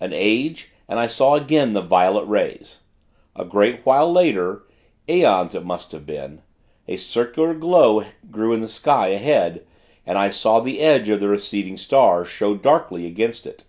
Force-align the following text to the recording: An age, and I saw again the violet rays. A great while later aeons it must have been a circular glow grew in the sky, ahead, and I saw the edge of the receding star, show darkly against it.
An 0.00 0.14
age, 0.14 0.72
and 0.88 0.98
I 0.98 1.06
saw 1.06 1.34
again 1.34 1.74
the 1.74 1.82
violet 1.82 2.24
rays. 2.24 2.80
A 3.36 3.44
great 3.44 3.84
while 3.84 4.10
later 4.10 4.64
aeons 5.10 5.54
it 5.54 5.62
must 5.66 5.92
have 5.92 6.06
been 6.06 6.40
a 6.88 6.96
circular 6.96 7.52
glow 7.52 8.02
grew 8.30 8.54
in 8.54 8.60
the 8.60 8.68
sky, 8.70 9.08
ahead, 9.08 9.66
and 10.06 10.16
I 10.16 10.30
saw 10.30 10.60
the 10.60 10.80
edge 10.80 11.10
of 11.10 11.20
the 11.20 11.28
receding 11.28 11.76
star, 11.76 12.24
show 12.24 12.54
darkly 12.56 13.04
against 13.04 13.46
it. 13.46 13.64